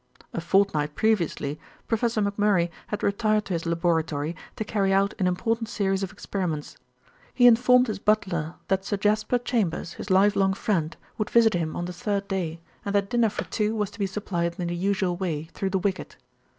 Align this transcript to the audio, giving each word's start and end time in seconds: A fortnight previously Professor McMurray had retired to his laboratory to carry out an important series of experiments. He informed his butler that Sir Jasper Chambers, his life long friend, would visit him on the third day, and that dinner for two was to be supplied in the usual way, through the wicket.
A 0.33 0.41
fortnight 0.41 0.95
previously 0.95 1.59
Professor 1.87 2.23
McMurray 2.23 2.71
had 2.87 3.03
retired 3.03 3.45
to 3.45 3.53
his 3.53 3.67
laboratory 3.67 4.35
to 4.55 4.63
carry 4.63 4.91
out 4.91 5.13
an 5.19 5.27
important 5.27 5.69
series 5.69 6.01
of 6.01 6.11
experiments. 6.11 6.75
He 7.35 7.45
informed 7.45 7.85
his 7.85 7.99
butler 7.99 8.55
that 8.67 8.83
Sir 8.83 8.97
Jasper 8.97 9.37
Chambers, 9.37 9.93
his 9.93 10.09
life 10.09 10.35
long 10.35 10.55
friend, 10.55 10.97
would 11.19 11.29
visit 11.29 11.53
him 11.53 11.75
on 11.75 11.85
the 11.85 11.93
third 11.93 12.27
day, 12.27 12.59
and 12.83 12.95
that 12.95 13.11
dinner 13.11 13.29
for 13.29 13.43
two 13.43 13.75
was 13.75 13.91
to 13.91 13.99
be 13.99 14.07
supplied 14.07 14.55
in 14.59 14.65
the 14.69 14.75
usual 14.75 15.15
way, 15.17 15.43
through 15.53 15.69
the 15.69 15.77
wicket. 15.77 16.15